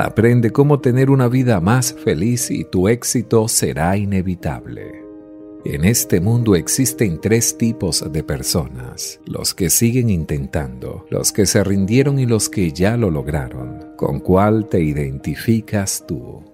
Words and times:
Aprende 0.00 0.52
cómo 0.52 0.78
tener 0.78 1.10
una 1.10 1.26
vida 1.26 1.58
más 1.58 1.92
feliz 1.92 2.52
y 2.52 2.62
tu 2.62 2.86
éxito 2.86 3.48
será 3.48 3.96
inevitable. 3.96 5.02
En 5.64 5.84
este 5.84 6.20
mundo 6.20 6.54
existen 6.54 7.20
tres 7.20 7.58
tipos 7.58 8.04
de 8.12 8.22
personas, 8.22 9.18
los 9.26 9.54
que 9.54 9.70
siguen 9.70 10.08
intentando, 10.08 11.04
los 11.10 11.32
que 11.32 11.46
se 11.46 11.64
rindieron 11.64 12.20
y 12.20 12.26
los 12.26 12.48
que 12.48 12.70
ya 12.70 12.96
lo 12.96 13.10
lograron. 13.10 13.96
¿Con 13.96 14.20
cuál 14.20 14.68
te 14.68 14.80
identificas 14.80 16.04
tú? 16.06 16.44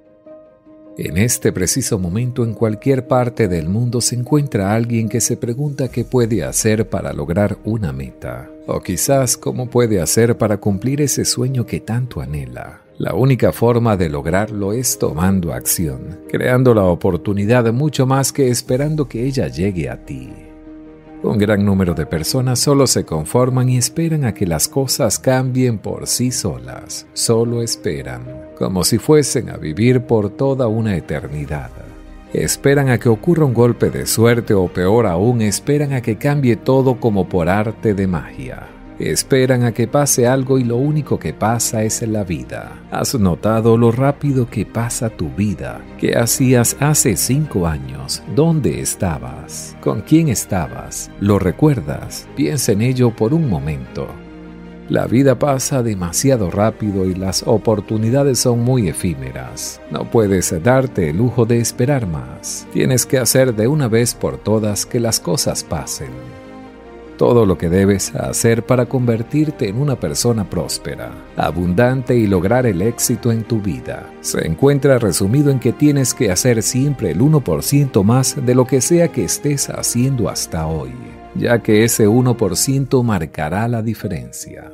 En 0.97 1.19
este 1.19 1.53
preciso 1.53 1.99
momento 1.99 2.45
en 2.45 2.55
cualquier 2.55 3.09
parte 3.09 3.49
del 3.49 3.69
mundo 3.69 4.01
se 4.01 4.15
encuentra 4.15 4.75
alguien 4.75 5.09
que 5.09 5.21
se 5.21 5.37
pregunta 5.37 5.89
qué 5.89 6.05
puede 6.05 6.45
hacer 6.45 6.89
para 6.89 7.13
lograr 7.13 7.59
una 7.65 7.93
meta, 7.93 8.49
o 8.69 8.81
quizás 8.81 9.37
cómo 9.37 9.69
puede 9.69 10.01
hacer 10.01 10.39
para 10.39 10.59
cumplir 10.59 11.01
ese 11.01 11.25
sueño 11.25 11.67
que 11.67 11.81
tanto 11.81 12.21
anhela. 12.21 12.83
La 12.97 13.15
única 13.15 13.53
forma 13.53 13.97
de 13.97 14.09
lograrlo 14.09 14.73
es 14.73 14.97
tomando 14.97 15.53
acción, 15.53 16.21
creando 16.29 16.75
la 16.75 16.85
oportunidad 16.85 17.73
mucho 17.73 18.07
más 18.07 18.33
que 18.33 18.49
esperando 18.49 19.09
que 19.09 19.27
ella 19.27 19.49
llegue 19.49 19.91
a 19.91 20.05
ti. 20.05 20.33
Un 21.25 21.39
gran 21.39 21.65
número 21.65 21.95
de 21.95 22.05
personas 22.05 22.61
solo 22.61 22.87
se 22.87 23.05
conforman 23.05 23.71
y 23.71 23.79
esperan 23.79 24.27
a 24.27 24.35
que 24.35 24.47
las 24.47 24.69
cosas 24.69 25.19
cambien 25.19 25.79
por 25.79 26.07
sí 26.07 26.31
solas. 26.31 27.07
Solo 27.15 27.63
esperan, 27.63 28.34
como 28.59 28.85
si 28.85 28.99
fuesen 28.99 29.51
a 29.51 29.57
vivir 29.57 30.03
por 30.03 30.31
toda 30.31 30.69
una 30.69 30.97
eternidad. 30.97 31.71
Esperan 32.33 32.89
a 32.89 32.99
que 32.99 33.09
ocurra 33.09 33.45
un 33.45 33.55
golpe 33.55 33.91
de 33.91 34.07
suerte 34.07 34.55
o 34.55 34.67
peor 34.69 35.07
aún, 35.07 35.41
esperan 35.41 35.93
a 35.93 36.03
que 36.03 36.17
cambie 36.17 36.57
todo 36.57 36.99
como 36.99 37.29
por 37.29 37.49
arte 37.49 37.95
de 37.95 38.07
magia. 38.07 38.67
Esperan 38.99 39.65
a 39.65 39.73
que 39.73 39.89
pase 39.89 40.27
algo 40.27 40.59
y 40.59 40.65
lo 40.65 40.77
único 40.77 41.19
que 41.19 41.33
pasa 41.33 41.83
es 41.83 42.03
la 42.03 42.23
vida. 42.23 42.73
¿Has 42.93 43.15
notado 43.17 43.77
lo 43.77 43.91
rápido 43.91 44.49
que 44.49 44.65
pasa 44.67 45.11
tu 45.11 45.31
vida? 45.31 45.81
¿Qué 45.99 46.17
hacías 46.17 46.77
hace 46.79 47.17
cinco 47.17 47.67
años? 47.67 48.23
¿Dónde 48.37 48.81
estabas? 48.81 49.77
¿Con 49.81 50.03
quién 50.03 50.29
estabas? 50.29 51.11
¿Lo 51.19 51.41
recuerdas? 51.41 52.29
Piensa 52.37 52.71
en 52.73 52.83
ello 52.83 53.11
por 53.11 53.35
un 53.35 53.49
momento. 53.49 54.07
La 54.89 55.07
vida 55.07 55.39
pasa 55.39 55.83
demasiado 55.83 56.51
rápido 56.51 57.07
y 57.07 57.15
las 57.15 57.43
oportunidades 57.47 58.39
son 58.39 58.61
muy 58.61 58.89
efímeras. 58.89 59.81
No 59.91 60.11
puedes 60.11 60.55
darte 60.63 61.11
el 61.11 61.17
lujo 61.17 61.47
de 61.47 61.59
esperar 61.59 62.07
más. 62.07 62.67
Tienes 62.73 63.07
que 63.07 63.19
hacer 63.19 63.55
de 63.55 63.67
una 63.67 63.89
vez 63.89 64.15
por 64.15 64.37
todas 64.37 64.85
que 64.85 65.01
las 65.01 65.21
cosas 65.21 65.65
pasen 65.65 66.11
todo 67.17 67.47
lo 67.47 67.57
que 67.57 67.69
debes 67.69 68.15
hacer 68.15 68.65
para 68.65 68.87
convertirte 68.87 69.69
en 69.69 69.81
una 69.81 69.97
persona 69.97 70.49
próspera, 70.49 71.13
abundante 71.37 72.17
y 72.17 72.27
lograr 72.27 72.67
el 72.67 72.83
éxito 72.83 73.33
en 73.33 73.45
tu 73.45 73.61
vida. 73.61 74.11
Se 74.21 74.47
encuentra 74.47 74.99
resumido 74.99 75.51
en 75.51 75.61
que 75.61 75.73
tienes 75.73 76.15
que 76.15 76.31
hacer 76.31 76.63
siempre 76.63 77.11
el 77.11 77.21
1% 77.21 78.03
más 78.03 78.45
de 78.45 78.55
lo 78.55 78.67
que 78.67 78.81
sea 78.81 79.09
que 79.09 79.25
estés 79.25 79.71
haciendo 79.71 80.29
hasta 80.29 80.67
hoy, 80.67 80.93
ya 81.35 81.63
que 81.63 81.85
ese 81.85 82.09
1% 82.09 83.03
marcará 83.03 83.69
la 83.69 83.83
diferencia. 83.83 84.71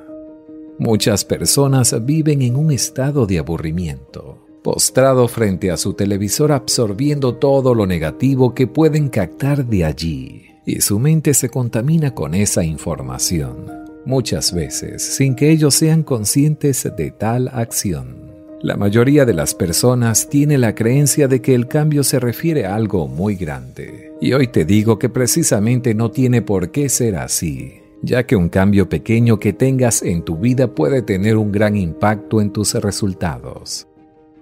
Muchas 0.79 1.25
personas 1.25 1.95
viven 2.05 2.43
en 2.43 2.57
un 2.57 2.73
estado 2.73 3.27
de 3.27 3.39
aburrimiento, 3.39 4.47
postrado 4.63 5.29
frente 5.29 5.71
a 5.71 5.77
su 5.77 5.95
televisor 5.95 6.53
absorbiendo 6.53 7.37
todo 7.37 7.75
lo 7.75 7.87
negativo 7.87 8.55
que 8.55 8.67
pueden 8.67 9.09
captar 9.09 9.67
de 9.67 9.85
allí 9.85 10.47
y 10.67 10.81
su 10.81 10.99
mente 10.99 11.35
se 11.35 11.49
contamina 11.49 12.15
con 12.15 12.35
esa 12.35 12.63
información, 12.65 13.67
muchas 14.05 14.53
veces 14.53 15.03
sin 15.03 15.35
que 15.35 15.51
ellos 15.51 15.75
sean 15.75 16.03
conscientes 16.03 16.89
de 16.97 17.11
tal 17.11 17.49
acción. 17.49 18.30
La 18.63 18.77
mayoría 18.77 19.25
de 19.25 19.33
las 19.33 19.55
personas 19.55 20.29
tiene 20.29 20.59
la 20.59 20.75
creencia 20.75 21.29
de 21.29 21.41
que 21.41 21.55
el 21.55 21.67
cambio 21.67 22.05
se 22.05 22.21
refiere 22.21 22.67
a 22.67 22.75
algo 22.75 23.09
muy 23.09 23.35
grande. 23.35 24.13
Y 24.21 24.35
hoy 24.35 24.49
te 24.49 24.67
digo 24.67 24.99
que 24.99 25.09
precisamente 25.09 25.95
no 25.95 26.11
tiene 26.11 26.43
por 26.43 26.71
qué 26.71 26.91
ser 26.91 27.17
así, 27.17 27.81
ya 28.03 28.27
que 28.27 28.37
un 28.37 28.51
cambio 28.51 28.87
pequeño 28.87 29.41
que 29.41 29.55
tengas 29.55 30.03
en 30.03 30.23
tu 30.23 30.37
vida 30.37 30.75
puede 30.75 31.01
tener 31.01 31.39
un 31.39 31.53
gran 31.53 31.75
impacto 31.75 32.43
en 32.43 32.51
tus 32.51 32.75
resultados. 32.75 33.87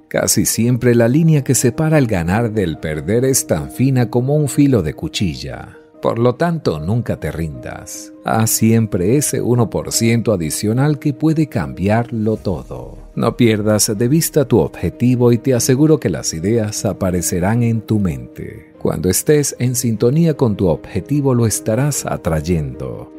Casi 0.09 0.47
siempre 0.47 0.97
la 0.97 1.07
línea 1.07 1.45
que 1.45 1.55
separa 1.55 1.97
el 1.99 2.09
ganar 2.09 2.51
del 2.51 2.79
perder 2.79 3.25
es 3.25 3.47
tan 3.47 3.71
fina 3.71 4.11
como 4.11 4.35
un 4.35 4.49
filo 4.49 4.83
de 4.83 4.95
cuchilla. 4.95 5.79
Por 6.03 6.19
lo 6.19 6.35
tanto, 6.35 6.81
nunca 6.81 7.21
te 7.21 7.31
rindas. 7.31 8.13
Haz 8.25 8.51
siempre 8.51 9.17
ese 9.17 9.43
1% 9.43 10.35
adicional 10.35 10.99
que 10.99 11.13
puede 11.13 11.49
cambiarlo 11.49 12.37
todo. 12.37 13.08
No 13.19 13.37
pierdas 13.37 13.91
de 13.99 14.07
vista 14.07 14.45
tu 14.45 14.61
objetivo 14.61 15.33
y 15.33 15.39
te 15.39 15.53
aseguro 15.53 15.99
que 15.99 16.09
las 16.09 16.33
ideas 16.35 16.85
aparecerán 16.85 17.65
en 17.65 17.81
tu 17.81 17.99
mente. 17.99 18.73
Cuando 18.79 19.11
estés 19.11 19.57
en 19.59 19.75
sintonía 19.75 20.35
con 20.35 20.55
tu 20.55 20.69
objetivo 20.69 21.35
lo 21.35 21.45
estarás 21.45 22.07
atrayendo. 22.07 23.13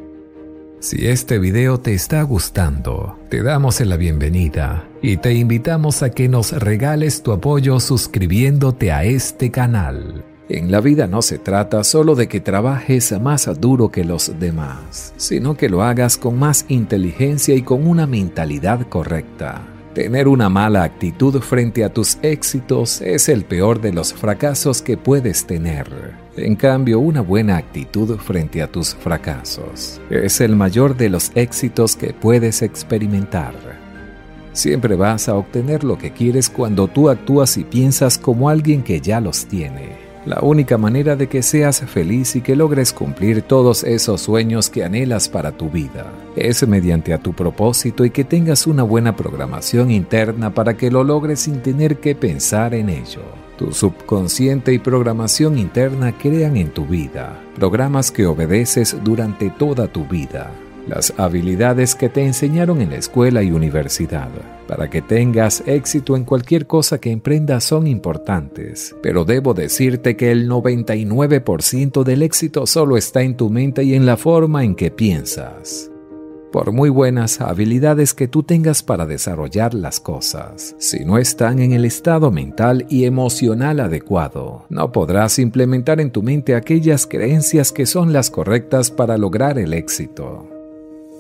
Si 0.80 1.06
este 1.06 1.38
video 1.38 1.82
te 1.82 1.94
está 1.96 2.22
gustando, 2.22 3.18
te 3.30 3.44
damos 3.44 3.82
la 3.82 3.98
bienvenida 3.98 4.88
y 5.02 5.18
te 5.18 5.34
invitamos 5.34 6.02
a 6.02 6.12
que 6.12 6.30
nos 6.30 6.54
regales 6.54 7.22
tu 7.22 7.34
apoyo 7.34 7.82
suscribiéndote 7.82 8.94
a 8.94 9.04
este 9.04 9.52
canal. 9.52 10.24
En 10.48 10.72
la 10.72 10.80
vida 10.80 11.08
no 11.08 11.22
se 11.22 11.40
trata 11.40 11.84
solo 11.84 12.16
de 12.16 12.30
que 12.30 12.40
trabajes 12.40 13.12
más 13.20 13.50
duro 13.60 13.92
que 13.92 14.06
los 14.06 14.32
demás, 14.40 15.14
sino 15.18 15.58
que 15.58 15.68
lo 15.68 15.84
hagas 15.84 16.16
con 16.16 16.40
más 16.40 16.64
inteligencia 16.70 17.54
y 17.54 17.64
con 17.64 17.86
una 17.86 18.08
mentalidad 18.08 18.88
correcta. 18.88 19.76
Tener 20.00 20.30
una 20.30 20.48
mala 20.48 20.84
actitud 20.84 21.42
frente 21.42 21.84
a 21.84 21.94
tus 21.94 22.20
éxitos 22.22 23.02
es 23.02 23.28
el 23.28 23.44
peor 23.44 23.82
de 23.82 23.92
los 23.92 24.14
fracasos 24.14 24.82
que 24.82 24.96
puedes 24.96 25.46
tener. 25.46 25.90
En 26.38 26.56
cambio, 26.56 27.02
una 27.02 27.20
buena 27.20 27.58
actitud 27.58 28.18
frente 28.18 28.62
a 28.62 28.72
tus 28.72 28.96
fracasos 28.96 30.00
es 30.10 30.40
el 30.40 30.56
mayor 30.56 30.96
de 30.96 31.10
los 31.10 31.34
éxitos 31.36 31.98
que 31.98 32.14
puedes 32.14 32.62
experimentar. 32.62 33.54
Siempre 34.54 34.96
vas 34.96 35.28
a 35.28 35.36
obtener 35.36 35.84
lo 35.84 35.98
que 35.98 36.14
quieres 36.14 36.50
cuando 36.50 36.88
tú 36.88 37.10
actúas 37.10 37.58
y 37.58 37.66
piensas 37.66 38.18
como 38.18 38.48
alguien 38.48 38.84
que 38.84 39.02
ya 39.02 39.20
los 39.20 39.48
tiene 39.48 39.99
La 40.26 40.42
única 40.42 40.78
manera 40.78 41.16
de 41.16 41.28
que 41.28 41.42
seas 41.42 41.80
feliz 41.80 42.36
y 42.36 42.42
que 42.42 42.56
logres 42.56 42.92
cumplir 42.92 43.42
todos 43.42 43.84
esos 43.84 44.22
sueños 44.22 44.70
que 44.70 44.84
anhelas 44.84 45.30
para 45.30 45.54
tu 45.54 45.70
vida 45.70 46.12
es 46.36 46.68
mediante 46.68 47.14
a 47.14 47.20
tu 47.20 47.34
propósito 47.34 48.04
y 48.04 48.10
que 48.10 48.26
tengas 48.26 48.68
una 48.68 48.84
buena 48.84 49.16
programación 49.16 49.92
interna 49.92 50.54
para 50.54 50.76
que 50.76 50.92
lo 50.92 51.04
logres 51.04 51.40
sin 51.40 51.62
tener 51.62 51.98
que 51.98 52.16
pensar 52.16 52.74
en 52.74 52.90
ello. 52.90 53.22
Tu 53.58 53.72
subconsciente 53.72 54.74
y 54.74 54.80
programación 54.80 55.58
interna 55.58 56.18
crean 56.18 56.58
en 56.58 56.70
tu 56.70 56.86
vida 56.86 57.42
programas 57.56 58.12
que 58.12 58.26
obedeces 58.26 58.98
durante 59.04 59.50
toda 59.50 59.88
tu 59.88 60.06
vida 60.06 60.52
las 60.88 61.14
habilidades 61.18 61.96
que 61.96 62.10
te 62.10 62.26
enseñaron 62.26 62.82
en 62.82 62.92
la 62.92 62.98
escuela 62.98 63.44
y 63.44 63.52
universidad. 63.52 64.30
Para 64.68 64.90
que 64.90 65.02
tengas 65.02 65.64
éxito 65.66 66.16
en 66.16 66.26
cualquier 66.26 66.68
cosa 66.68 67.00
que 67.00 67.12
emprendas 67.12 67.64
son 67.64 67.88
importantes, 67.88 68.96
pero 69.02 69.26
debo 69.26 69.54
decirte 69.54 70.16
que 70.16 70.32
el 70.32 70.50
99% 70.50 72.04
del 72.04 72.22
éxito 72.22 72.68
solo 72.68 72.98
está 72.98 73.22
en 73.24 73.36
tu 73.36 73.50
mente 73.50 73.84
y 73.84 73.96
en 73.96 74.06
la 74.06 74.18
forma 74.18 74.64
en 74.64 74.76
que 74.76 74.92
piensas. 74.92 75.90
Por 76.52 76.72
muy 76.72 76.90
buenas 76.90 77.42
habilidades 77.42 78.16
que 78.16 78.28
tú 78.28 78.42
tengas 78.42 78.82
para 78.82 79.06
desarrollar 79.06 79.76
las 79.76 80.00
cosas, 80.00 80.76
si 80.80 81.06
no 81.06 81.20
están 81.20 81.60
en 81.60 81.74
el 81.74 81.86
estado 81.86 82.32
mental 82.32 82.88
y 82.90 83.06
emocional 83.06 83.80
adecuado, 83.80 84.66
no 84.70 84.92
podrás 84.92 85.38
implementar 85.38 86.02
en 86.02 86.10
tu 86.10 86.24
mente 86.24 86.56
aquellas 86.56 87.06
creencias 87.06 87.72
que 87.72 87.86
son 87.86 88.14
las 88.14 88.32
correctas 88.32 88.90
para 88.90 89.16
lograr 89.20 89.60
el 89.60 89.76
éxito. 89.76 90.59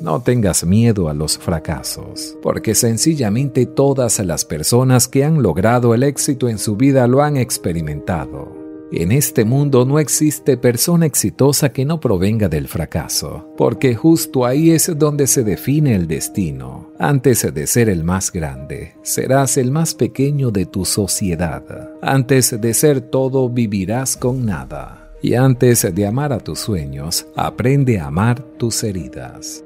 No 0.02 0.22
tengas 0.22 0.64
miedo 0.64 1.10
a 1.10 1.14
los 1.14 1.38
fracasos, 1.38 2.38
porque 2.42 2.74
sencillamente 2.74 3.66
todas 3.66 4.20
las 4.20 4.46
personas 4.46 5.08
que 5.08 5.26
han 5.26 5.42
logrado 5.42 5.94
el 5.94 6.04
éxito 6.04 6.48
en 6.48 6.58
su 6.58 6.78
vida 6.78 7.06
lo 7.08 7.22
han 7.22 7.36
experimentado. 7.36 8.60
En 8.92 9.12
este 9.12 9.46
mundo 9.46 9.86
no 9.86 10.00
existe 10.00 10.58
persona 10.58 11.06
exitosa 11.06 11.70
que 11.70 11.86
no 11.86 12.00
provenga 12.00 12.50
del 12.50 12.68
fracaso, 12.68 13.54
porque 13.56 13.94
justo 13.94 14.48
ahí 14.48 14.72
es 14.72 14.92
donde 14.98 15.28
se 15.28 15.44
define 15.44 15.94
el 15.94 16.08
destino. 16.08 16.92
Antes 16.98 17.54
de 17.54 17.68
ser 17.68 17.88
el 17.88 18.04
más 18.04 18.32
grande, 18.32 18.96
serás 19.04 19.58
el 19.58 19.70
más 19.70 19.94
pequeño 19.94 20.50
de 20.50 20.66
tu 20.66 20.86
sociedad. 20.86 21.64
Antes 22.02 22.60
de 22.60 22.74
ser 22.74 23.02
todo, 23.02 23.48
vivirás 23.48 24.18
con 24.18 24.44
nada. 24.44 25.12
Y 25.22 25.36
antes 25.36 25.94
de 25.94 26.08
amar 26.08 26.34
a 26.34 26.40
tus 26.40 26.60
sueños, 26.60 27.28
aprende 27.36 28.00
a 28.00 28.08
amar 28.08 28.42
tus 28.58 28.84
heridas. 28.84 29.64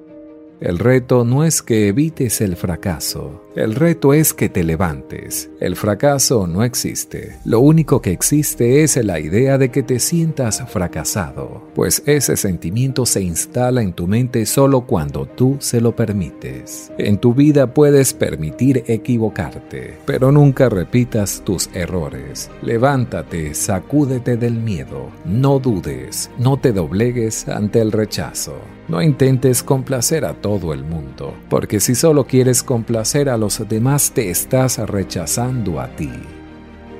El 0.63 0.79
reto 0.79 1.25
no 1.25 1.43
es 1.43 1.61
que 1.61 1.89
evites 1.89 2.39
el 2.39 2.55
fracaso, 2.55 3.42
el 3.55 3.75
reto 3.75 4.13
es 4.13 4.33
que 4.33 4.49
te 4.49 4.63
levantes. 4.63 5.49
El 5.59 5.75
fracaso 5.75 6.47
no 6.47 6.63
existe. 6.63 7.37
Lo 7.45 7.59
único 7.59 8.01
que 8.01 8.11
existe 8.11 8.83
es 8.83 8.97
la 8.97 9.19
idea 9.19 9.57
de 9.57 9.69
que 9.69 9.83
te 9.83 9.99
sientas 9.99 10.63
fracasado, 10.67 11.61
pues 11.75 12.01
ese 12.05 12.35
sentimiento 12.35 13.05
se 13.05 13.21
instala 13.21 13.81
en 13.81 13.93
tu 13.93 14.07
mente 14.07 14.45
solo 14.45 14.81
cuando 14.81 15.25
tú 15.25 15.57
se 15.59 15.81
lo 15.81 15.95
permites. 15.95 16.91
En 16.97 17.17
tu 17.17 17.33
vida 17.33 17.73
puedes 17.73 18.13
permitir 18.13 18.83
equivocarte, 18.87 19.97
pero 20.05 20.31
nunca 20.31 20.69
repitas 20.69 21.41
tus 21.45 21.69
errores. 21.73 22.49
Levántate, 22.61 23.53
sacúdete 23.53 24.37
del 24.37 24.55
miedo, 24.55 25.09
no 25.25 25.59
dudes, 25.59 26.31
no 26.39 26.57
te 26.57 26.71
doblegues 26.71 27.47
ante 27.47 27.81
el 27.81 27.91
rechazo. 27.91 28.55
No 28.87 29.01
intentes 29.01 29.63
complacer 29.63 30.25
a 30.25 30.33
todo 30.33 30.73
el 30.73 30.83
mundo, 30.83 31.33
porque 31.49 31.79
si 31.79 31.95
solo 31.95 32.27
quieres 32.27 32.63
complacer 32.63 33.29
a 33.29 33.37
los 33.43 33.67
demás 33.67 34.11
te 34.13 34.29
estás 34.29 34.77
rechazando 34.77 35.81
a 35.81 35.93
ti. 35.97 36.09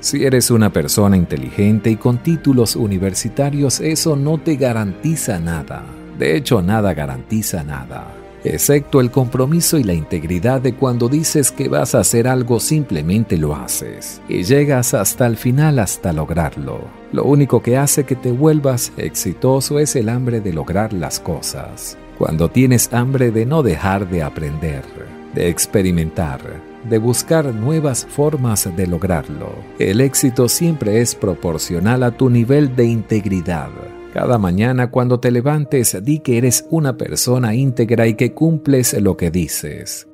Si 0.01 0.25
eres 0.25 0.51
una 0.51 0.73
persona 0.73 1.15
inteligente 1.15 1.89
y 1.89 1.95
con 1.95 2.17
títulos 2.17 2.75
universitarios, 2.75 3.79
eso 3.79 4.17
no 4.17 4.37
te 4.37 4.57
garantiza 4.57 5.39
nada. 5.39 5.85
De 6.19 6.35
hecho, 6.35 6.61
nada 6.61 6.93
garantiza 6.93 7.63
nada, 7.63 8.13
excepto 8.43 8.99
el 8.99 9.09
compromiso 9.09 9.77
y 9.77 9.85
la 9.85 9.93
integridad 9.93 10.59
de 10.59 10.75
cuando 10.75 11.07
dices 11.07 11.49
que 11.49 11.69
vas 11.69 11.95
a 11.95 12.01
hacer 12.01 12.27
algo 12.27 12.59
simplemente 12.59 13.37
lo 13.37 13.55
haces 13.55 14.21
y 14.27 14.43
llegas 14.43 14.93
hasta 14.93 15.25
el 15.25 15.37
final 15.37 15.79
hasta 15.79 16.11
lograrlo. 16.11 16.81
Lo 17.13 17.23
único 17.23 17.61
que 17.61 17.77
hace 17.77 18.03
que 18.03 18.17
te 18.17 18.33
vuelvas 18.33 18.91
exitoso 18.97 19.79
es 19.79 19.95
el 19.95 20.09
hambre 20.09 20.41
de 20.41 20.51
lograr 20.51 20.91
las 20.91 21.21
cosas. 21.21 21.97
Cuando 22.17 22.49
tienes 22.49 22.91
hambre 22.91 23.31
de 23.31 23.45
no 23.45 23.63
dejar 23.63 24.09
de 24.09 24.23
aprender, 24.23 24.83
de 25.33 25.49
experimentar, 25.49 26.41
de 26.89 26.97
buscar 26.97 27.53
nuevas 27.53 28.05
formas 28.05 28.69
de 28.75 28.87
lograrlo. 28.87 29.53
El 29.79 30.01
éxito 30.01 30.47
siempre 30.47 31.01
es 31.01 31.15
proporcional 31.15 32.03
a 32.03 32.11
tu 32.11 32.29
nivel 32.29 32.75
de 32.75 32.85
integridad. 32.85 33.69
Cada 34.13 34.37
mañana 34.37 34.91
cuando 34.91 35.19
te 35.19 35.31
levantes, 35.31 35.97
di 36.03 36.19
que 36.19 36.37
eres 36.37 36.65
una 36.69 36.97
persona 36.97 37.55
íntegra 37.55 38.05
y 38.05 38.13
que 38.13 38.33
cumples 38.33 38.93
lo 39.01 39.17
que 39.17 39.31
dices. 39.31 40.07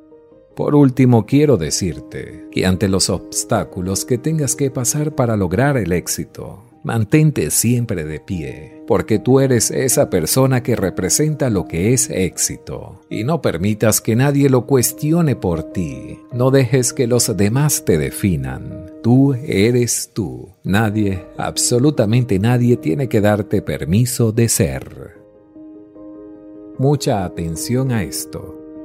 Por 0.55 0.75
último, 0.75 1.25
quiero 1.25 1.57
decirte 1.57 2.47
que 2.51 2.65
ante 2.65 2.87
los 2.87 3.09
obstáculos 3.09 4.05
que 4.05 4.17
tengas 4.17 4.55
que 4.55 4.71
pasar 4.71 5.15
para 5.15 5.37
lograr 5.37 5.77
el 5.77 5.91
éxito, 5.91 6.68
Mantente 6.83 7.51
siempre 7.51 8.05
de 8.05 8.19
pie, 8.21 8.83
porque 8.87 9.19
tú 9.19 9.41
eres 9.41 9.69
esa 9.69 10.09
persona 10.09 10.63
que 10.63 10.77
representa 10.77 11.49
lo 11.49 11.67
que 11.67 11.93
es 11.93 12.09
éxito. 12.09 13.01
Y 13.09 13.25
no 13.25 13.41
permitas 13.41 13.99
que 13.99 14.15
nadie 14.15 14.49
lo 14.49 14.65
cuestione 14.65 15.35
por 15.35 15.63
ti. 15.73 16.19
No 16.31 16.51
dejes 16.51 16.93
que 16.93 17.07
los 17.07 17.35
demás 17.35 17.83
te 17.83 17.97
definan. 17.97 18.85
Tú 19.03 19.33
eres 19.33 20.11
tú. 20.13 20.49
Nadie, 20.63 21.25
absolutamente 21.37 22.39
nadie, 22.39 22.77
tiene 22.77 23.09
que 23.09 23.19
darte 23.19 23.61
permiso 23.61 24.31
de 24.31 24.47
ser. 24.47 25.17
Mucha 26.77 27.25
atención 27.25 27.91
a 27.91 28.03
esto. 28.03 28.58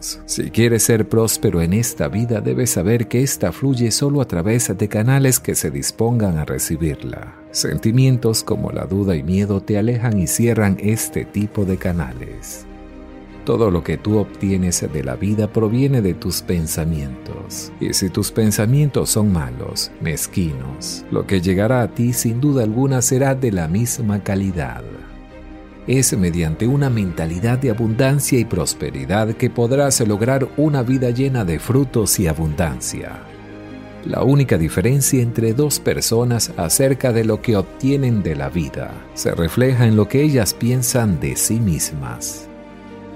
Si 0.00 0.50
quieres 0.50 0.82
ser 0.82 1.08
próspero 1.08 1.62
en 1.62 1.72
esta 1.72 2.08
vida, 2.08 2.40
debes 2.40 2.70
saber 2.70 3.08
que 3.08 3.22
ésta 3.22 3.52
fluye 3.52 3.90
solo 3.90 4.20
a 4.20 4.26
través 4.26 4.76
de 4.76 4.88
canales 4.88 5.40
que 5.40 5.54
se 5.54 5.70
dispongan 5.70 6.38
a 6.38 6.44
recibirla. 6.44 7.34
Sentimientos 7.50 8.42
como 8.42 8.70
la 8.70 8.86
duda 8.86 9.16
y 9.16 9.22
miedo 9.22 9.60
te 9.60 9.78
alejan 9.78 10.18
y 10.18 10.26
cierran 10.26 10.76
este 10.80 11.24
tipo 11.24 11.64
de 11.64 11.76
canales. 11.76 12.66
Todo 13.44 13.70
lo 13.70 13.84
que 13.84 13.98
tú 13.98 14.16
obtienes 14.18 14.86
de 14.90 15.04
la 15.04 15.16
vida 15.16 15.52
proviene 15.52 16.00
de 16.00 16.14
tus 16.14 16.40
pensamientos. 16.40 17.72
Y 17.78 17.92
si 17.92 18.08
tus 18.08 18.32
pensamientos 18.32 19.10
son 19.10 19.32
malos, 19.32 19.90
mezquinos, 20.00 21.04
lo 21.10 21.26
que 21.26 21.42
llegará 21.42 21.82
a 21.82 21.88
ti 21.88 22.14
sin 22.14 22.40
duda 22.40 22.62
alguna 22.62 23.02
será 23.02 23.34
de 23.34 23.52
la 23.52 23.68
misma 23.68 24.22
calidad 24.22 24.82
es 25.86 26.16
mediante 26.16 26.66
una 26.66 26.88
mentalidad 26.88 27.58
de 27.58 27.70
abundancia 27.70 28.38
y 28.38 28.44
prosperidad 28.44 29.34
que 29.34 29.50
podrás 29.50 30.00
lograr 30.00 30.48
una 30.56 30.82
vida 30.82 31.10
llena 31.10 31.44
de 31.44 31.58
frutos 31.58 32.18
y 32.18 32.26
abundancia. 32.26 33.20
La 34.06 34.22
única 34.22 34.58
diferencia 34.58 35.22
entre 35.22 35.54
dos 35.54 35.80
personas 35.80 36.52
acerca 36.56 37.12
de 37.12 37.24
lo 37.24 37.40
que 37.40 37.56
obtienen 37.56 38.22
de 38.22 38.36
la 38.36 38.50
vida 38.50 38.92
se 39.14 39.34
refleja 39.34 39.86
en 39.86 39.96
lo 39.96 40.08
que 40.08 40.22
ellas 40.22 40.52
piensan 40.52 41.20
de 41.20 41.36
sí 41.36 41.58
mismas. 41.58 42.48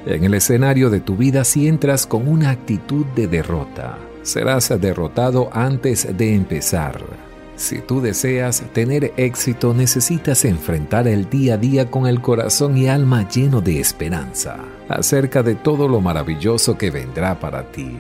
En 0.07 0.25
el 0.25 0.35
escenario 0.35 0.89
de 0.89 1.01
tu 1.01 1.17
vida 1.17 1.45
si 1.45 1.69
entras 1.69 2.07
con 2.07 2.27
una 2.27 2.51
actitud 2.51 3.05
de 3.15 3.27
derrota, 3.29 3.99
serás 4.23 4.73
derrotado 4.81 5.51
antes 5.53 6.17
de 6.17 6.35
empezar 6.35 7.28
si 7.59 7.81
tú 7.81 8.01
deseas 8.01 8.63
tener 8.73 9.13
éxito, 9.17 9.75
necesitas 9.75 10.45
enfrentar 10.45 11.09
el 11.09 11.29
día 11.29 11.55
a 11.55 11.57
día 11.57 11.91
con 11.91 12.07
el 12.07 12.23
corazón 12.23 12.77
y 12.77 12.87
alma 12.87 13.29
lleno 13.29 13.61
de 13.61 13.81
esperanza 13.81 14.59
acerca 14.89 15.43
de 15.43 15.57
todo 15.57 15.89
lo 15.89 16.01
maravilloso 16.01 16.79
que 16.79 16.93
vendrá 16.93 17.41
para 17.41 17.73
ti. 17.73 17.99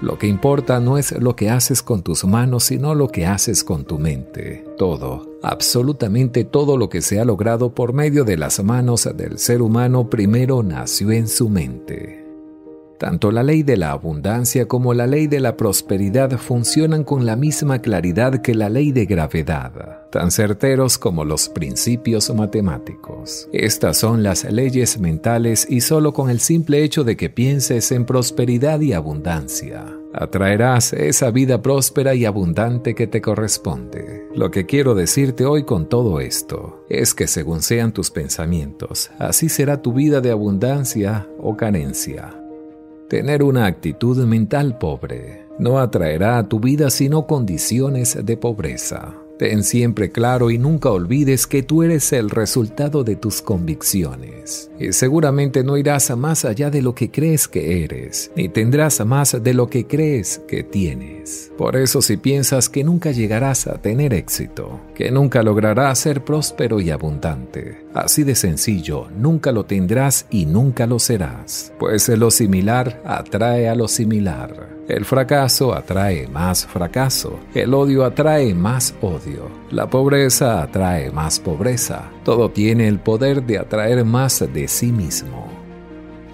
Lo 0.00 0.18
que 0.18 0.26
importa 0.26 0.80
no 0.80 0.98
es 0.98 1.12
lo 1.12 1.36
que 1.36 1.50
haces 1.50 1.82
con 1.82 2.02
tus 2.02 2.24
manos, 2.24 2.64
sino 2.64 2.96
lo 2.96 3.08
que 3.08 3.26
haces 3.26 3.62
con 3.62 3.84
tu 3.84 4.00
mente. 4.00 4.64
Todo, 4.76 5.38
absolutamente 5.42 6.42
todo 6.42 6.76
lo 6.76 6.88
que 6.88 7.00
se 7.00 7.20
ha 7.20 7.24
logrado 7.24 7.74
por 7.74 7.92
medio 7.92 8.24
de 8.24 8.36
las 8.36 8.62
manos 8.62 9.08
del 9.14 9.38
ser 9.38 9.62
humano 9.62 10.10
primero 10.10 10.64
nació 10.64 11.12
en 11.12 11.28
su 11.28 11.48
mente. 11.48 12.23
Tanto 12.98 13.32
la 13.32 13.42
ley 13.42 13.62
de 13.62 13.76
la 13.76 13.90
abundancia 13.90 14.66
como 14.66 14.94
la 14.94 15.06
ley 15.06 15.26
de 15.26 15.40
la 15.40 15.56
prosperidad 15.56 16.38
funcionan 16.38 17.04
con 17.04 17.26
la 17.26 17.36
misma 17.36 17.80
claridad 17.80 18.40
que 18.40 18.54
la 18.54 18.68
ley 18.68 18.92
de 18.92 19.04
gravedad, 19.04 20.08
tan 20.10 20.30
certeros 20.30 20.96
como 20.96 21.24
los 21.24 21.48
principios 21.48 22.32
matemáticos. 22.34 23.48
Estas 23.52 23.98
son 23.98 24.22
las 24.22 24.44
leyes 24.44 24.98
mentales 25.00 25.66
y 25.68 25.80
solo 25.80 26.12
con 26.12 26.30
el 26.30 26.40
simple 26.40 26.84
hecho 26.84 27.02
de 27.02 27.16
que 27.16 27.30
pienses 27.30 27.90
en 27.90 28.04
prosperidad 28.04 28.80
y 28.80 28.92
abundancia, 28.92 29.84
atraerás 30.12 30.92
esa 30.92 31.30
vida 31.30 31.62
próspera 31.62 32.14
y 32.14 32.24
abundante 32.24 32.94
que 32.94 33.08
te 33.08 33.20
corresponde. 33.20 34.28
Lo 34.34 34.50
que 34.50 34.66
quiero 34.66 34.94
decirte 34.94 35.44
hoy 35.44 35.64
con 35.64 35.88
todo 35.88 36.20
esto 36.20 36.84
es 36.88 37.14
que 37.14 37.26
según 37.26 37.62
sean 37.62 37.92
tus 37.92 38.10
pensamientos, 38.10 39.10
así 39.18 39.48
será 39.48 39.82
tu 39.82 39.92
vida 39.92 40.20
de 40.20 40.30
abundancia 40.30 41.28
o 41.40 41.56
carencia. 41.56 42.43
Tener 43.08 43.42
una 43.42 43.66
actitud 43.66 44.24
mental 44.24 44.78
pobre 44.78 45.44
no 45.58 45.78
atraerá 45.78 46.38
a 46.38 46.48
tu 46.48 46.58
vida 46.58 46.90
sino 46.90 47.26
condiciones 47.26 48.18
de 48.24 48.36
pobreza. 48.36 49.14
Ten 49.38 49.64
siempre 49.64 50.10
claro 50.10 50.50
y 50.50 50.58
nunca 50.58 50.90
olvides 50.90 51.48
que 51.48 51.64
tú 51.64 51.82
eres 51.82 52.12
el 52.12 52.30
resultado 52.30 53.02
de 53.02 53.16
tus 53.16 53.42
convicciones. 53.42 54.70
Y 54.78 54.92
seguramente 54.92 55.64
no 55.64 55.76
irás 55.76 56.16
más 56.16 56.44
allá 56.44 56.70
de 56.70 56.82
lo 56.82 56.94
que 56.94 57.10
crees 57.10 57.48
que 57.48 57.82
eres, 57.82 58.30
ni 58.36 58.48
tendrás 58.48 59.04
más 59.04 59.42
de 59.42 59.52
lo 59.52 59.68
que 59.68 59.86
crees 59.86 60.40
que 60.46 60.62
tienes. 60.62 61.52
Por 61.58 61.76
eso 61.76 62.00
si 62.00 62.16
piensas 62.16 62.68
que 62.68 62.84
nunca 62.84 63.10
llegarás 63.10 63.66
a 63.66 63.82
tener 63.82 64.14
éxito, 64.14 64.80
que 64.94 65.10
nunca 65.10 65.42
lograrás 65.42 65.98
ser 65.98 66.24
próspero 66.24 66.80
y 66.80 66.90
abundante, 66.90 67.83
así 67.94 68.24
de 68.24 68.34
sencillo, 68.34 69.08
nunca 69.16 69.52
lo 69.52 69.64
tendrás 69.64 70.26
y 70.30 70.46
nunca 70.46 70.86
lo 70.86 70.98
serás, 70.98 71.72
pues 71.78 72.08
lo 72.08 72.30
similar 72.30 73.00
atrae 73.04 73.68
a 73.68 73.74
lo 73.74 73.88
similar. 73.88 74.74
El 74.88 75.06
fracaso 75.06 75.72
atrae 75.72 76.28
más 76.28 76.66
fracaso, 76.66 77.38
el 77.54 77.72
odio 77.72 78.04
atrae 78.04 78.54
más 78.54 78.94
odio, 79.00 79.48
la 79.70 79.88
pobreza 79.88 80.62
atrae 80.62 81.10
más 81.10 81.40
pobreza, 81.40 82.10
todo 82.22 82.50
tiene 82.50 82.86
el 82.88 82.98
poder 82.98 83.42
de 83.42 83.58
atraer 83.58 84.04
más 84.04 84.44
de 84.52 84.68
sí 84.68 84.92
mismo. 84.92 85.53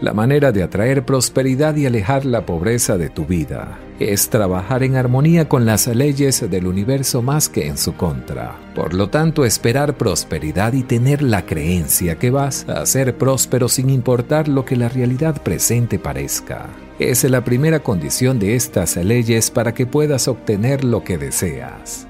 La 0.01 0.15
manera 0.15 0.51
de 0.51 0.63
atraer 0.63 1.05
prosperidad 1.05 1.77
y 1.77 1.85
alejar 1.85 2.25
la 2.25 2.47
pobreza 2.47 2.97
de 2.97 3.11
tu 3.11 3.27
vida 3.27 3.79
es 3.99 4.31
trabajar 4.31 4.83
en 4.83 4.97
armonía 4.97 5.47
con 5.47 5.67
las 5.67 5.87
leyes 5.89 6.51
del 6.51 6.67
universo 6.67 7.21
más 7.21 7.51
que 7.51 7.67
en 7.67 7.77
su 7.77 7.95
contra. 7.95 8.57
Por 8.75 8.95
lo 8.95 9.11
tanto, 9.11 9.45
esperar 9.45 9.99
prosperidad 9.99 10.73
y 10.73 10.85
tener 10.85 11.21
la 11.21 11.45
creencia 11.45 12.19
que 12.19 12.31
vas 12.31 12.67
a 12.67 12.87
ser 12.87 13.19
próspero 13.19 13.69
sin 13.69 13.91
importar 13.91 14.49
lo 14.49 14.65
que 14.65 14.75
la 14.75 14.89
realidad 14.89 15.43
presente 15.43 15.99
parezca. 15.99 16.71
Es 16.99 17.23
la 17.25 17.45
primera 17.45 17.81
condición 17.81 18.39
de 18.39 18.55
estas 18.55 18.97
leyes 18.97 19.51
para 19.51 19.75
que 19.75 19.85
puedas 19.85 20.29
obtener 20.29 20.83
lo 20.83 21.05
que 21.05 21.19
deseas. 21.19 22.07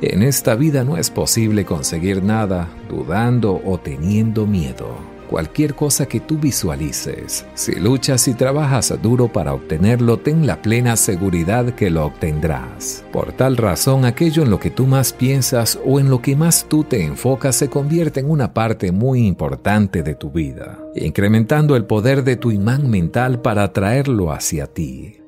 En 0.00 0.24
esta 0.24 0.56
vida 0.56 0.82
no 0.82 0.96
es 0.96 1.08
posible 1.10 1.64
conseguir 1.64 2.24
nada 2.24 2.68
dudando 2.88 3.62
o 3.64 3.78
teniendo 3.78 4.44
miedo 4.44 5.12
cualquier 5.32 5.74
cosa 5.74 6.04
que 6.04 6.20
tú 6.20 6.36
visualices. 6.36 7.46
Si 7.54 7.74
luchas 7.76 8.28
y 8.28 8.34
trabajas 8.34 8.92
duro 9.00 9.28
para 9.32 9.54
obtenerlo, 9.54 10.18
ten 10.18 10.46
la 10.46 10.60
plena 10.60 10.94
seguridad 10.94 11.74
que 11.74 11.88
lo 11.88 12.04
obtendrás. 12.04 13.02
Por 13.10 13.32
tal 13.32 13.56
razón, 13.56 14.04
aquello 14.04 14.42
en 14.42 14.50
lo 14.50 14.60
que 14.60 14.68
tú 14.68 14.86
más 14.86 15.14
piensas 15.14 15.78
o 15.86 15.98
en 15.98 16.10
lo 16.10 16.20
que 16.20 16.36
más 16.36 16.66
tú 16.68 16.84
te 16.84 17.02
enfocas 17.02 17.56
se 17.56 17.70
convierte 17.70 18.20
en 18.20 18.28
una 18.28 18.52
parte 18.52 18.92
muy 18.92 19.26
importante 19.26 20.02
de 20.02 20.14
tu 20.14 20.30
vida, 20.30 20.78
incrementando 20.94 21.76
el 21.76 21.86
poder 21.86 22.24
de 22.24 22.36
tu 22.36 22.50
imán 22.50 22.90
mental 22.90 23.40
para 23.40 23.62
atraerlo 23.62 24.32
hacia 24.32 24.66
ti. 24.66 25.21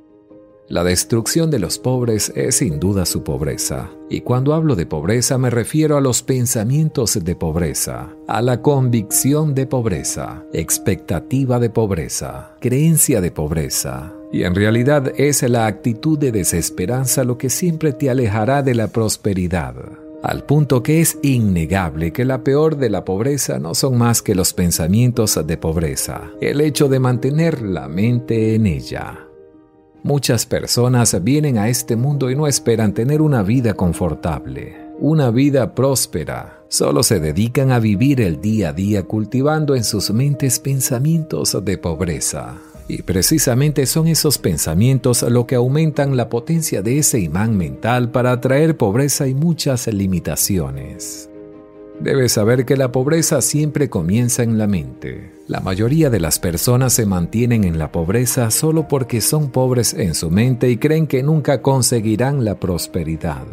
La 0.68 0.83
destrucción 0.83 1.50
de 1.50 1.59
los 1.59 1.78
pobres 1.78 2.33
es 2.35 2.56
sin 2.56 2.80
duda 2.80 3.04
su 3.04 3.23
pobreza, 3.23 3.90
y 4.09 4.23
cuando 4.23 4.54
hablo 4.54 4.76
de 4.76 4.87
pobreza 4.87 5.37
me 5.37 5.50
refiero 5.50 5.99
a 5.99 6.00
los 6.00 6.23
pensamientos 6.23 7.23
de 7.23 7.37
pobreza, 7.37 8.16
a 8.26 8.40
la 8.40 8.62
convicción 8.62 9.54
de 9.54 9.66
pobreza, 9.66 10.42
expectativa 10.54 11.59
de 11.59 11.68
pobreza, 11.68 12.56
creencia 12.61 13.21
de 13.21 13.30
pobreza, 13.30 14.14
y 14.33 14.44
en 14.44 14.54
realidad 14.54 15.12
es 15.18 15.42
la 15.42 15.66
actitud 15.66 16.18
de 16.18 16.33
desesperanza 16.33 17.25
lo 17.25 17.37
que 17.37 17.50
siempre 17.50 17.92
te 17.92 18.09
alejará 18.09 18.62
de 18.62 18.75
la 18.75 18.88
prosperidad 18.88 19.75
al 20.25 20.44
punto 20.44 20.83
que 20.83 21.02
es 21.02 21.18
innegable 21.23 22.11
que 22.11 22.25
la 22.25 22.42
peor 22.42 22.78
de 22.78 22.88
la 22.88 23.04
pobreza 23.04 23.59
no 23.59 23.75
son 23.75 23.99
más 23.99 24.23
que 24.23 24.35
los 24.35 24.54
pensamientos 24.54 25.38
de 25.47 25.56
pobreza, 25.59 26.30
el 26.40 26.62
hecho 26.62 26.88
de 26.88 26.99
mantener 26.99 27.61
la 27.61 27.88
mente 27.88 28.54
en 28.54 28.66
ella. 28.66 29.28
Muchas 30.05 30.45
personas 30.45 31.25
vienen 31.25 31.57
a 31.57 31.71
este 31.71 31.97
mundo 31.97 32.31
y 32.31 32.37
no 32.37 32.47
esperan 32.47 32.93
tener 32.93 33.23
una 33.23 33.43
vida 33.43 33.73
confortable, 33.73 34.77
una 34.99 35.31
vida 35.31 35.75
próspera. 35.75 36.63
Solo 36.69 37.03
se 37.03 37.21
dedican 37.21 37.73
a 37.73 37.79
vivir 37.79 38.21
el 38.21 38.39
día 38.39 38.69
a 38.69 38.73
día 38.75 39.05
cultivando 39.05 39.75
en 39.75 39.83
sus 39.83 40.11
mentes 40.11 40.59
pensamientos 40.59 41.57
de 41.65 41.79
pobreza. 41.79 42.59
Y 42.87 43.01
precisamente 43.01 43.87
son 43.87 44.07
esos 44.07 44.37
pensamientos 44.37 45.23
lo 45.23 45.47
que 45.47 45.55
aumentan 45.55 46.19
la 46.19 46.29
potencia 46.29 46.83
de 46.83 46.99
ese 46.99 47.21
imán 47.21 47.57
mental 47.57 48.11
para 48.11 48.33
atraer 48.33 48.77
pobreza 48.77 49.27
y 49.27 49.33
muchas 49.33 49.87
limitaciones. 49.87 51.31
Debes 52.01 52.33
saber 52.33 52.65
que 52.67 52.77
la 52.77 52.91
pobreza 52.91 53.41
siempre 53.41 53.89
comienza 53.89 54.43
en 54.43 54.59
la 54.59 54.67
mente. 54.67 55.33
La 55.47 55.61
mayoría 55.61 56.11
de 56.11 56.21
las 56.21 56.39
personas 56.39 56.93
se 56.93 57.07
mantienen 57.07 57.65
en 57.65 57.79
la 57.79 57.93
pobreza 57.93 58.51
solo 58.51 58.89
porque 58.89 59.21
son 59.21 59.51
pobres 59.51 59.95
en 59.95 60.15
su 60.15 60.31
mente 60.31 60.69
y 60.71 60.77
creen 60.77 61.07
que 61.07 61.23
nunca 61.23 61.63
conseguirán 61.63 62.45
la 62.45 62.59
prosperidad. 62.59 63.47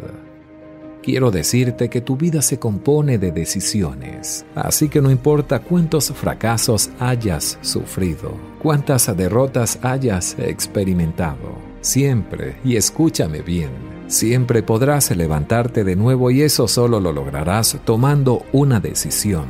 Quiero 1.02 1.30
decirte 1.30 1.88
que 1.88 2.00
tu 2.00 2.16
vida 2.16 2.42
se 2.42 2.58
compone 2.58 3.18
de 3.18 3.32
decisiones, 3.32 4.44
así 4.54 4.88
que 4.88 5.00
no 5.00 5.10
importa 5.10 5.58
cuántos 5.58 6.12
fracasos 6.12 6.90
hayas 7.00 7.58
sufrido, 7.60 8.36
cuántas 8.60 9.14
derrotas 9.16 9.80
hayas 9.82 10.36
experimentado, 10.38 11.58
siempre, 11.80 12.56
y 12.64 12.76
escúchame 12.76 13.42
bien, 13.42 13.70
Siempre 14.12 14.62
podrás 14.62 15.10
levantarte 15.16 15.84
de 15.84 15.96
nuevo 15.96 16.30
y 16.30 16.42
eso 16.42 16.68
solo 16.68 17.00
lo 17.00 17.14
lograrás 17.14 17.78
tomando 17.82 18.44
una 18.52 18.78
decisión. 18.78 19.46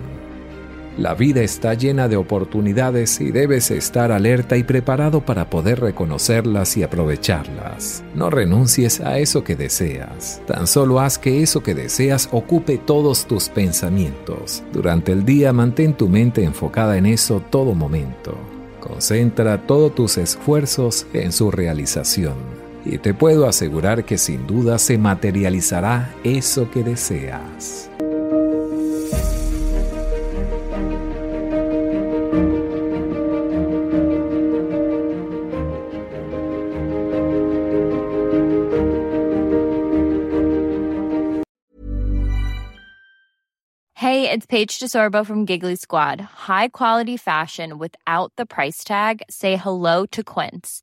La 0.96 1.14
vida 1.14 1.40
está 1.42 1.74
llena 1.74 2.06
de 2.06 2.16
oportunidades 2.16 3.20
y 3.20 3.32
debes 3.32 3.72
estar 3.72 4.12
alerta 4.12 4.56
y 4.56 4.62
preparado 4.62 5.20
para 5.26 5.50
poder 5.50 5.80
reconocerlas 5.80 6.76
y 6.76 6.84
aprovecharlas. 6.84 8.04
No 8.14 8.30
renuncies 8.30 9.00
a 9.00 9.18
eso 9.18 9.42
que 9.42 9.56
deseas. 9.56 10.40
Tan 10.46 10.68
solo 10.68 11.00
haz 11.00 11.18
que 11.18 11.42
eso 11.42 11.60
que 11.64 11.74
deseas 11.74 12.28
ocupe 12.30 12.78
todos 12.78 13.26
tus 13.26 13.48
pensamientos. 13.48 14.62
Durante 14.72 15.10
el 15.10 15.24
día 15.24 15.52
mantén 15.52 15.94
tu 15.94 16.08
mente 16.08 16.44
enfocada 16.44 16.96
en 16.96 17.06
eso 17.06 17.42
todo 17.50 17.74
momento. 17.74 18.36
Concentra 18.78 19.66
todos 19.66 19.92
tus 19.92 20.18
esfuerzos 20.18 21.08
en 21.14 21.32
su 21.32 21.50
realización 21.50 22.61
y 22.84 22.98
te 22.98 23.14
puedo 23.14 23.46
asegurar 23.46 24.04
que 24.04 24.18
sin 24.18 24.46
duda 24.46 24.78
se 24.78 24.98
materializará 24.98 26.14
eso 26.24 26.70
que 26.70 26.82
deseas. 26.82 27.88
Hey, 43.94 44.28
it's 44.28 44.46
Paige 44.46 44.80
DeSorbo 44.80 45.24
from 45.24 45.46
Giggly 45.46 45.76
Squad. 45.76 46.20
High 46.20 46.68
quality 46.68 47.16
fashion 47.16 47.78
without 47.78 48.32
the 48.36 48.44
price 48.44 48.82
tag. 48.82 49.22
Say 49.30 49.56
hello 49.56 50.06
to 50.06 50.22
Quince. 50.24 50.82